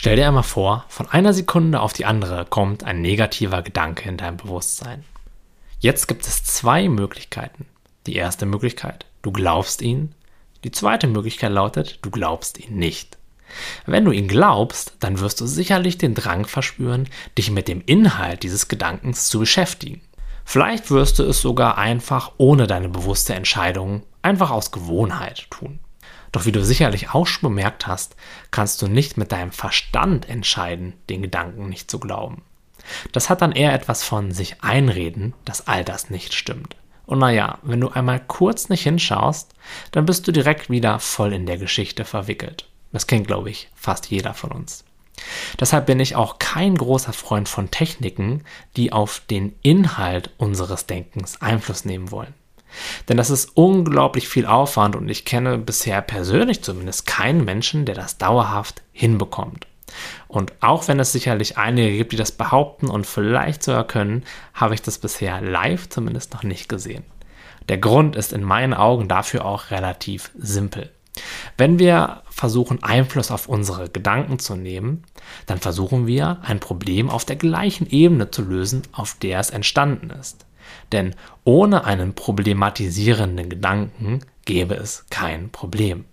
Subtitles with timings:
[0.00, 4.16] Stell dir einmal vor, von einer Sekunde auf die andere kommt ein negativer Gedanke in
[4.16, 5.02] dein Bewusstsein.
[5.80, 7.66] Jetzt gibt es zwei Möglichkeiten.
[8.06, 10.14] Die erste Möglichkeit, du glaubst ihn.
[10.62, 13.18] Die zweite Möglichkeit lautet, du glaubst ihn nicht.
[13.86, 18.44] Wenn du ihn glaubst, dann wirst du sicherlich den Drang verspüren, dich mit dem Inhalt
[18.44, 20.00] dieses Gedankens zu beschäftigen.
[20.44, 25.80] Vielleicht wirst du es sogar einfach ohne deine bewusste Entscheidung, einfach aus Gewohnheit tun.
[26.32, 28.16] Doch wie du sicherlich auch schon bemerkt hast,
[28.50, 32.42] kannst du nicht mit deinem Verstand entscheiden, den Gedanken nicht zu glauben.
[33.12, 36.76] Das hat dann eher etwas von sich einreden, dass all das nicht stimmt.
[37.06, 39.54] Und naja, wenn du einmal kurz nicht hinschaust,
[39.92, 42.68] dann bist du direkt wieder voll in der Geschichte verwickelt.
[42.92, 44.84] Das kennt, glaube ich, fast jeder von uns.
[45.58, 48.44] Deshalb bin ich auch kein großer Freund von Techniken,
[48.76, 52.34] die auf den Inhalt unseres Denkens Einfluss nehmen wollen.
[53.08, 57.94] Denn das ist unglaublich viel Aufwand und ich kenne bisher persönlich zumindest keinen Menschen, der
[57.94, 59.66] das dauerhaft hinbekommt.
[60.26, 64.24] Und auch wenn es sicherlich einige gibt, die das behaupten und vielleicht sogar können,
[64.54, 67.04] habe ich das bisher live zumindest noch nicht gesehen.
[67.68, 70.90] Der Grund ist in meinen Augen dafür auch relativ simpel.
[71.56, 75.04] Wenn wir versuchen, Einfluss auf unsere Gedanken zu nehmen,
[75.46, 80.10] dann versuchen wir, ein Problem auf der gleichen Ebene zu lösen, auf der es entstanden
[80.10, 80.46] ist.
[80.92, 86.04] Denn ohne einen problematisierenden Gedanken gäbe es kein Problem.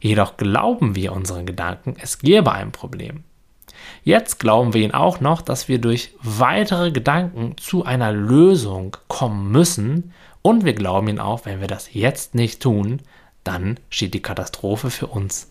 [0.00, 3.24] Jedoch glauben wir unseren Gedanken, es gäbe ein Problem.
[4.02, 9.50] Jetzt glauben wir ihnen auch noch, dass wir durch weitere Gedanken zu einer Lösung kommen
[9.50, 13.00] müssen und wir glauben ihnen auch, wenn wir das jetzt nicht tun,
[13.44, 15.50] dann steht die Katastrophe für uns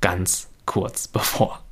[0.00, 1.62] ganz kurz bevor.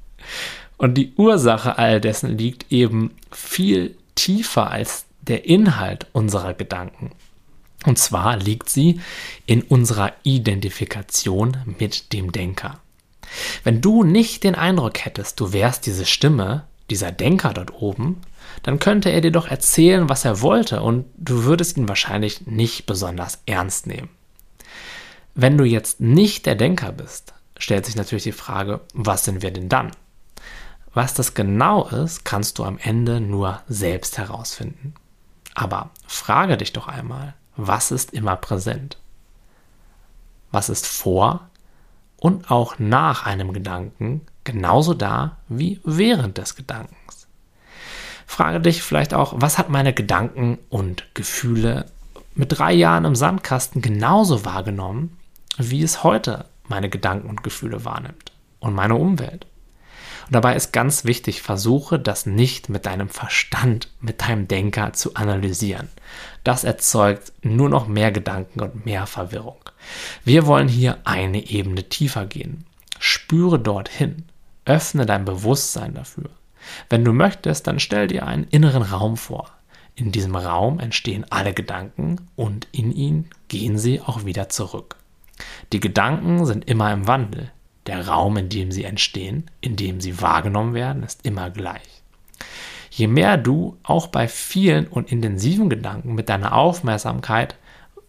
[0.77, 7.11] Und die Ursache all dessen liegt eben viel tiefer als der Inhalt unserer Gedanken.
[7.87, 9.01] Und zwar liegt sie
[9.47, 12.81] in unserer Identifikation mit dem Denker.
[13.65, 18.21] Wenn du nicht den Eindruck hättest, du wärst diese Stimme, dieser Denker dort oben,
[18.63, 22.87] dann könnte er dir doch erzählen, was er wollte und du würdest ihn wahrscheinlich nicht
[22.87, 24.09] besonders ernst nehmen.
[25.35, 29.53] Wenn du jetzt nicht der Denker bist, stellt sich natürlich die Frage, was sind wir
[29.53, 29.93] denn dann?
[30.93, 34.95] Was das genau ist, kannst du am Ende nur selbst herausfinden.
[35.61, 38.97] Aber frage dich doch einmal, was ist immer präsent?
[40.51, 41.51] Was ist vor
[42.17, 47.29] und auch nach einem Gedanken genauso da wie während des Gedankens?
[48.27, 51.85] Frage dich vielleicht auch, was hat meine Gedanken und Gefühle
[52.35, 55.19] mit drei Jahren im Sandkasten genauso wahrgenommen,
[55.59, 59.47] wie es heute meine Gedanken und Gefühle wahrnimmt und meine Umwelt?
[60.31, 65.89] Dabei ist ganz wichtig, versuche das nicht mit deinem Verstand, mit deinem Denker zu analysieren.
[66.45, 69.59] Das erzeugt nur noch mehr Gedanken und mehr Verwirrung.
[70.25, 72.65] Wir wollen hier eine Ebene tiefer gehen.
[73.01, 74.25] Spüre dorthin.
[74.65, 76.31] Öffne dein Bewusstsein dafür.
[76.89, 79.51] Wenn du möchtest, dann stell dir einen inneren Raum vor.
[79.97, 84.97] In diesem Raum entstehen alle Gedanken und in ihn gehen sie auch wieder zurück.
[85.73, 87.51] Die Gedanken sind immer im Wandel.
[87.87, 92.03] Der Raum, in dem sie entstehen, in dem sie wahrgenommen werden, ist immer gleich.
[92.91, 97.57] Je mehr du auch bei vielen und intensiven Gedanken mit deiner Aufmerksamkeit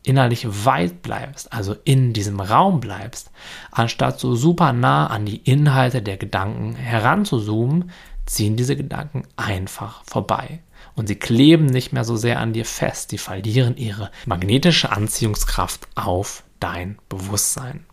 [0.04, 3.30] innerlich weit bleibst, also in diesem Raum bleibst,
[3.72, 7.92] anstatt so super nah an die Inhalte der Gedanken heranzuzoomen,
[8.26, 10.60] ziehen diese Gedanken einfach vorbei.
[10.96, 15.88] Und sie kleben nicht mehr so sehr an dir fest, sie verlieren ihre magnetische Anziehungskraft
[15.96, 17.86] auf dein Bewusstsein.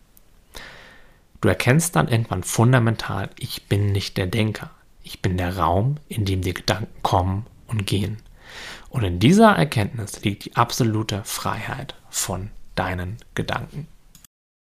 [1.41, 4.71] Du erkennst dann irgendwann fundamental, ich bin nicht der Denker.
[5.03, 8.17] Ich bin der Raum, in dem die Gedanken kommen und gehen.
[8.89, 13.87] Und in dieser Erkenntnis liegt die absolute Freiheit von deinen Gedanken.